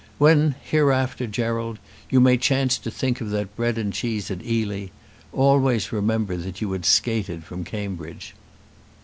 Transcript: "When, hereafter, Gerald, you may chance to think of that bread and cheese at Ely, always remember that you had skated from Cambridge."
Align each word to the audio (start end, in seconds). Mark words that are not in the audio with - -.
"When, 0.17 0.55
hereafter, 0.63 1.27
Gerald, 1.27 1.77
you 2.09 2.19
may 2.19 2.35
chance 2.35 2.79
to 2.79 2.89
think 2.89 3.21
of 3.21 3.29
that 3.29 3.55
bread 3.55 3.77
and 3.77 3.93
cheese 3.93 4.31
at 4.31 4.43
Ely, 4.43 4.87
always 5.31 5.91
remember 5.91 6.37
that 6.37 6.59
you 6.59 6.71
had 6.71 6.85
skated 6.85 7.43
from 7.43 7.63
Cambridge." 7.63 8.33